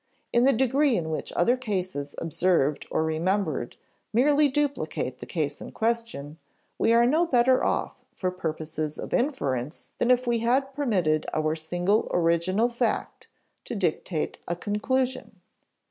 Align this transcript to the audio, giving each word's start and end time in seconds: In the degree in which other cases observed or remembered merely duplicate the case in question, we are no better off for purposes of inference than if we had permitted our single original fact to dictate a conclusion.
In 0.33 0.45
the 0.45 0.51
degree 0.51 0.97
in 0.97 1.11
which 1.11 1.31
other 1.33 1.55
cases 1.55 2.15
observed 2.17 2.87
or 2.89 3.03
remembered 3.03 3.75
merely 4.11 4.47
duplicate 4.47 5.19
the 5.19 5.27
case 5.27 5.61
in 5.61 5.71
question, 5.73 6.39
we 6.79 6.91
are 6.91 7.05
no 7.05 7.27
better 7.27 7.63
off 7.63 7.93
for 8.15 8.31
purposes 8.31 8.97
of 8.97 9.13
inference 9.13 9.91
than 9.99 10.09
if 10.09 10.25
we 10.25 10.39
had 10.39 10.73
permitted 10.73 11.27
our 11.35 11.55
single 11.55 12.07
original 12.11 12.67
fact 12.67 13.27
to 13.65 13.75
dictate 13.75 14.39
a 14.47 14.55
conclusion. 14.55 15.39